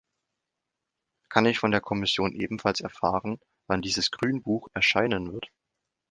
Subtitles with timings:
[1.29, 5.49] Kann ich von der Kommission ebenfalls erfahren, wann dieses Grünbuch erscheinen wird?